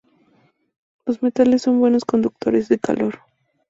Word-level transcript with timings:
Los 1.05 1.21
metales 1.21 1.61
son 1.61 1.79
buenos 1.79 2.05
conductores 2.05 2.67
de 2.69 2.79
calor. 2.79 3.19